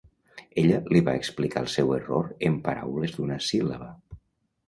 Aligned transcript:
Ella 0.61 0.77
li 0.95 1.01
va 1.09 1.13
explicar 1.19 1.61
el 1.65 1.67
seu 1.73 1.93
error 1.97 2.31
en 2.49 2.57
paraules 2.69 3.13
d'una 3.17 3.37
síl·laba. 3.51 3.91